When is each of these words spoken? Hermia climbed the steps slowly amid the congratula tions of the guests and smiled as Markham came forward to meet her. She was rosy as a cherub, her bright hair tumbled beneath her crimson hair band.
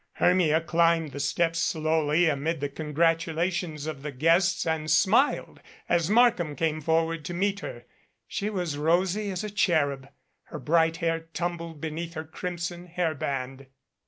Hermia 0.13 0.61
climbed 0.61 1.11
the 1.11 1.19
steps 1.19 1.59
slowly 1.59 2.25
amid 2.27 2.59
the 2.59 2.69
congratula 2.69 3.51
tions 3.51 3.85
of 3.85 4.01
the 4.01 4.11
guests 4.11 4.65
and 4.65 4.89
smiled 4.89 5.61
as 5.87 6.09
Markham 6.09 6.55
came 6.55 6.81
forward 6.81 7.23
to 7.25 7.35
meet 7.35 7.59
her. 7.59 7.85
She 8.27 8.49
was 8.49 8.79
rosy 8.79 9.29
as 9.29 9.43
a 9.43 9.49
cherub, 9.51 10.09
her 10.45 10.57
bright 10.57 10.97
hair 11.05 11.27
tumbled 11.35 11.79
beneath 11.81 12.15
her 12.15 12.23
crimson 12.25 12.87
hair 12.87 13.13
band. 13.13 13.67